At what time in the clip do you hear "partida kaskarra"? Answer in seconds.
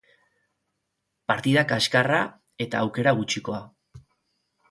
1.31-2.21